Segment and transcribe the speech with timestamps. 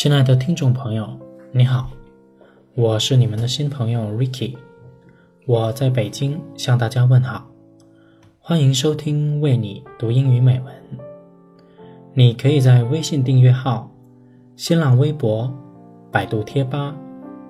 [0.00, 1.06] 亲爱的听众朋友，
[1.52, 1.90] 你好，
[2.74, 4.56] 我是你们的新朋友 Ricky，
[5.44, 7.46] 我在北京向大家问好，
[8.38, 10.74] 欢迎收听为你读英语美文。
[12.14, 13.90] 你可以在微信订阅号、
[14.56, 15.52] 新浪微博、
[16.10, 16.96] 百度贴吧、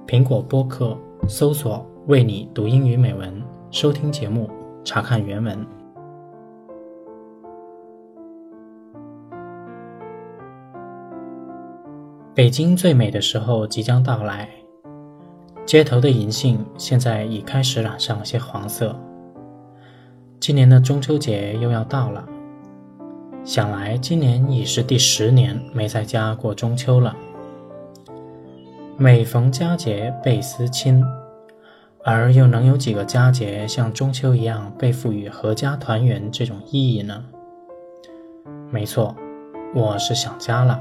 [0.05, 0.99] 苹果播客
[1.29, 3.41] 搜索“为你读英语美文”，
[3.71, 4.51] 收听节目，
[4.83, 5.65] 查看原文。
[12.41, 14.49] 北京最美的时候即将到来，
[15.67, 18.99] 街头的银杏现在已开始染上了些黄色。
[20.41, 22.27] 今年的中秋节又要到了，
[23.45, 27.15] 想来今年已是第十年没在家过中秋了。
[28.97, 31.05] 每逢佳节倍思亲，
[32.03, 37.23] 而又能有几个佳节像中秋一样被赋予阖家团圆这种意义呢？
[38.71, 39.15] 没错，
[39.75, 40.81] 我是想家了。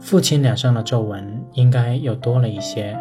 [0.00, 2.96] 父亲脸上的皱纹应该又多了一些，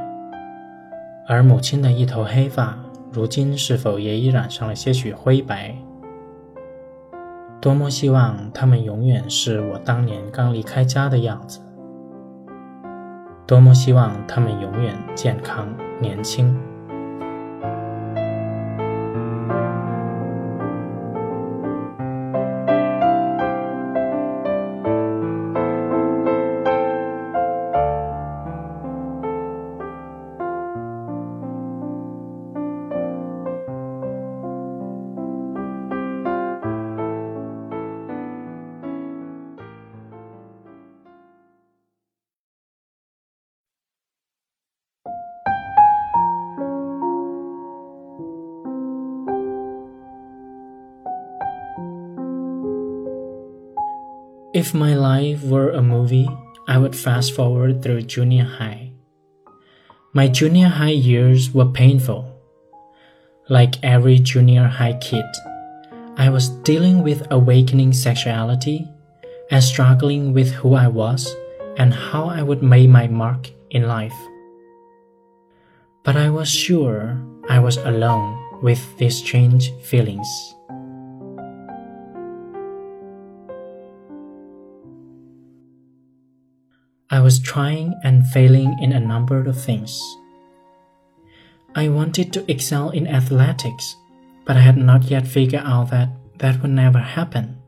[1.27, 2.77] 而母亲的一头黑发，
[3.11, 5.75] 如今是否也已染上了些许灰白？
[7.61, 11.59] 多么希望他们永远是我当年刚离开家的样子！
[13.45, 15.67] 多么希望他们永远健康
[16.01, 16.59] 年轻
[54.57, 56.27] ！If my life were a movie,
[56.67, 58.89] I would fast forward through junior high.
[60.13, 62.25] My junior high years were painful.
[63.49, 65.29] Like every junior high kid,
[66.17, 68.89] I was dealing with awakening sexuality
[69.51, 71.29] and struggling with who I was
[71.77, 74.17] and how I would make my mark in life.
[76.01, 80.56] But I was sure I was alone with these strange feelings.
[87.09, 89.97] I was trying and failing in a number of things.
[91.73, 93.95] I wanted to excel in athletics,
[94.43, 96.09] but I had not yet figured out that
[96.39, 97.61] that would never happen.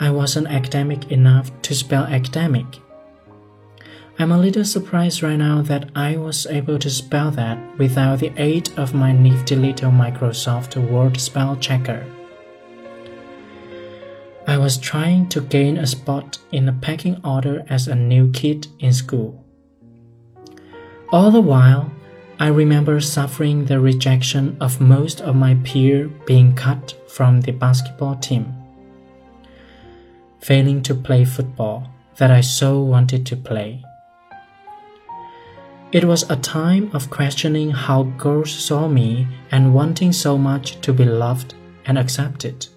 [0.00, 2.66] I wasn't academic enough to spell academic.
[4.18, 8.32] I'm a little surprised right now that I was able to spell that without the
[8.38, 12.06] aid of my nifty little Microsoft Word spell checker.
[14.56, 18.66] I was trying to gain a spot in the pecking order as a new kid
[18.78, 19.44] in school.
[21.12, 21.92] All the while,
[22.40, 28.16] I remember suffering the rejection of most of my peers being cut from the basketball
[28.16, 28.54] team,
[30.40, 33.84] failing to play football that I so wanted to play.
[35.92, 40.94] It was a time of questioning how girls saw me and wanting so much to
[40.94, 41.52] be loved
[41.84, 42.68] and accepted.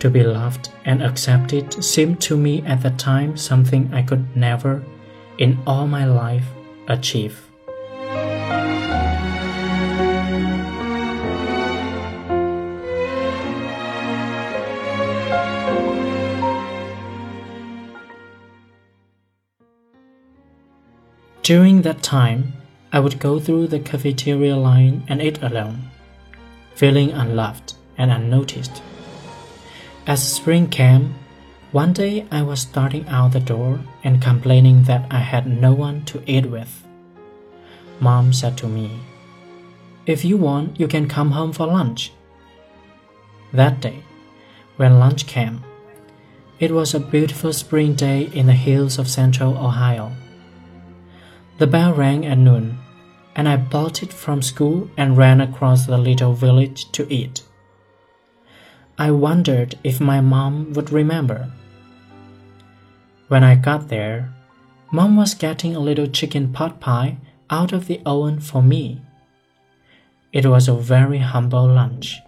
[0.00, 4.82] To be loved and accepted seemed to me at the time something I could never,
[5.36, 6.46] in all my life,
[6.88, 7.38] achieve.
[21.42, 22.54] During that time,
[22.90, 25.90] I would go through the cafeteria line and eat alone,
[26.74, 28.80] feeling unloved and unnoticed.
[30.10, 31.14] As spring came,
[31.70, 36.04] one day I was starting out the door and complaining that I had no one
[36.06, 36.84] to eat with.
[38.00, 38.90] Mom said to me,
[40.06, 42.12] If you want, you can come home for lunch.
[43.52, 44.02] That day,
[44.78, 45.62] when lunch came,
[46.58, 50.10] it was a beautiful spring day in the hills of central Ohio.
[51.58, 52.80] The bell rang at noon,
[53.36, 57.44] and I bolted from school and ran across the little village to eat.
[59.00, 61.50] I wondered if my mom would remember.
[63.28, 64.30] When I got there,
[64.92, 67.16] mom was getting a little chicken pot pie
[67.48, 69.00] out of the oven for me.
[70.34, 72.20] It was a very humble lunch.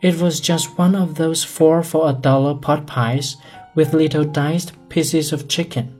[0.00, 3.36] It was just one of those four for a dollar pot pies
[3.74, 5.92] with little diced pieces of chicken,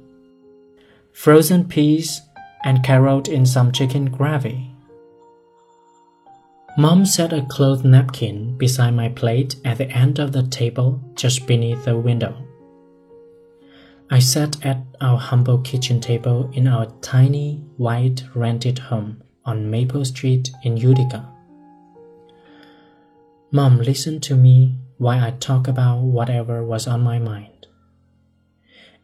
[1.12, 2.23] frozen peas,
[2.62, 4.75] and carrot in some chicken gravy.
[6.78, 11.46] Mom set a cloth napkin beside my plate at the end of the table just
[11.46, 12.37] beneath the window.
[14.11, 20.05] I sat at our humble kitchen table in our tiny white rented home on Maple
[20.05, 21.26] Street in Utica.
[23.50, 27.69] Mom listened to me while I talked about whatever was on my mind.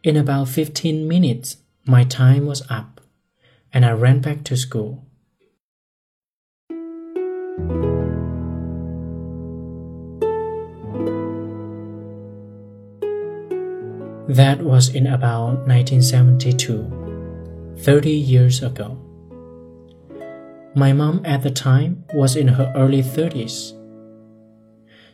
[0.03, 3.01] In about 15 minutes, my time was up,
[3.73, 5.07] and I ran back to school.
[14.27, 18.97] That was in about 1972, 30 years ago.
[20.73, 23.73] My mom at the time was in her early 30s.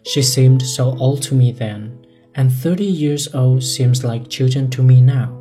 [0.04, 4.82] She seemed so old to me then, and 30 years old seems like children to
[4.82, 5.38] me now.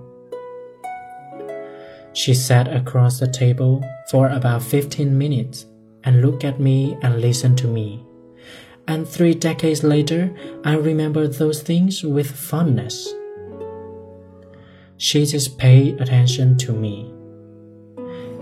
[2.12, 5.66] She sat across the table for about 15 minutes
[6.04, 8.04] and look at me and listen to me.
[8.86, 10.34] And three decades later,
[10.64, 13.12] I remember those things with fondness.
[14.96, 17.12] She just paid attention to me.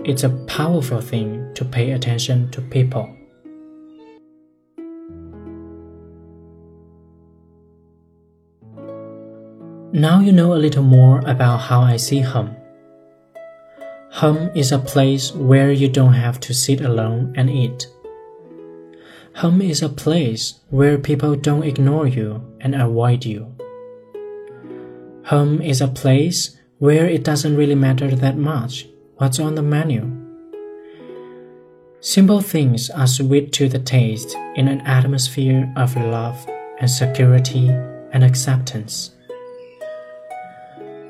[0.05, 3.13] It's a powerful thing to pay attention to people.
[9.93, 12.55] Now you know a little more about how I see home.
[14.17, 17.85] Home is a place where you don't have to sit alone and eat.
[19.35, 23.55] Home is a place where people don't ignore you and avoid you.
[25.25, 28.87] Home is a place where it doesn't really matter that much
[29.17, 30.09] what's on the menu.
[31.99, 36.43] Simple things are sweet to the taste in an atmosphere of love
[36.79, 37.69] and security
[38.13, 39.11] and acceptance.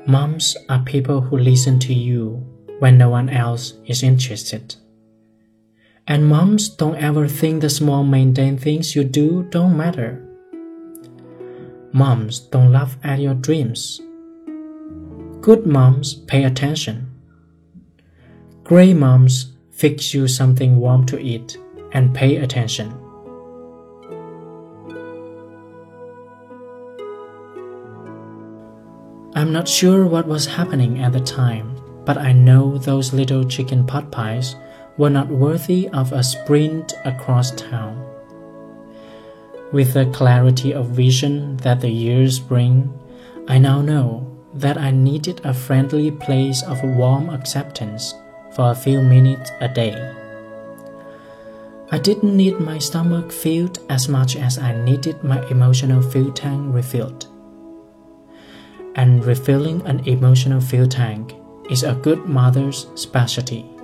[0.06, 2.46] Moms are people who listen to you
[2.78, 4.76] when no one else is interested.
[6.06, 10.24] And moms don't ever think the small mundane things you do don't matter.
[11.92, 14.00] Moms don't laugh at your dreams.
[15.40, 17.10] Good moms pay attention.
[18.64, 21.56] Great moms fix you something warm to eat
[21.92, 22.92] and pay attention.
[29.34, 31.77] I'm not sure what was happening at the time,
[32.08, 34.56] but I know those little chicken pot pies
[34.96, 38.02] were not worthy of a sprint across town.
[39.72, 42.98] With the clarity of vision that the years bring,
[43.46, 48.14] I now know that I needed a friendly place of warm acceptance
[48.54, 50.14] for a few minutes a day.
[51.90, 56.74] I didn't need my stomach filled as much as I needed my emotional fuel tank
[56.74, 57.26] refilled.
[58.94, 61.34] And refilling an emotional fuel tank
[61.68, 63.77] is a good mother's specialty.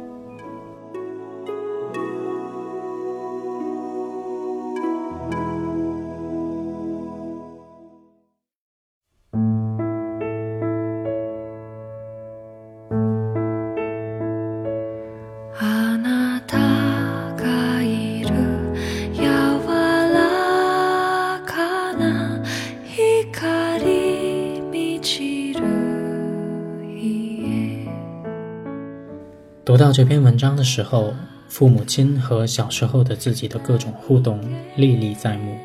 [29.75, 31.13] 读到这篇文章的时候，
[31.49, 34.39] 父母亲和小时候的自己的各种互动
[34.77, 35.59] 历历在目。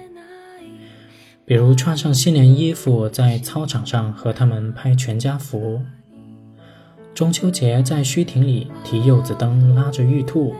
[1.45, 5.79] 比如穿上新年衣服，在操场上和他们拍全家福；
[7.13, 10.55] 中秋节在虚亭里提柚子灯，拉着玉兔；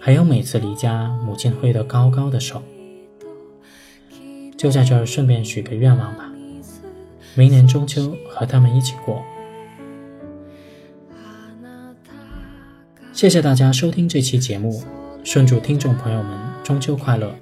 [0.00, 2.62] 还有每次离家，母亲挥得高高的手。
[4.56, 6.32] 就在这儿顺便许个愿望吧，
[7.34, 9.22] 明年中秋和他们一起过。
[13.22, 14.82] 谢谢大家收听这期节目，
[15.22, 17.32] 顺祝听众朋友们中秋快乐。